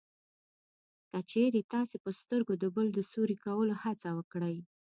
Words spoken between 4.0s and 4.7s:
وکړئ